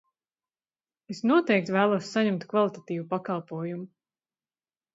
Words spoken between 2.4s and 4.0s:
kvalitatīvu pakalpojumu!